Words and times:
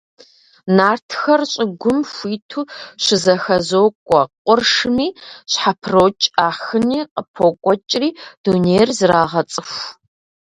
Нартхэр 0.75 1.41
щӀыгум 1.51 1.99
хуиту 2.13 2.69
щызэхэзокӀуэ, 3.03 4.21
къуршми 4.45 5.07
щхьэпрокӀ, 5.51 6.25
Ахыни 6.47 6.99
къыпокӀуэкӀри 7.13 8.09
дунейр 8.43 8.89
зрагъэцӀыху. 8.97 9.83